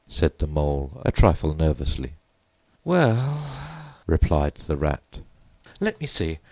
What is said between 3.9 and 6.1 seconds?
replied the Rat, "let me